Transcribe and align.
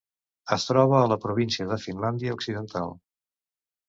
Es 0.55 0.63
troba 0.69 0.95
a 0.99 1.09
la 1.11 1.17
província 1.25 1.67
de 1.71 1.77
Finlàndia 1.83 2.33
Occidental. 2.39 2.95